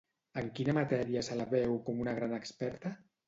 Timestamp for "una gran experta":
2.07-2.95